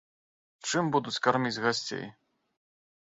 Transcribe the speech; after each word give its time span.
Чым 0.69 0.89
будуць 0.95 1.15
карміць 1.27 1.53
гасцей? 1.67 2.05